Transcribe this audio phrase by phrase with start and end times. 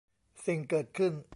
[0.45, 1.13] สิ่งเกิดขึ้น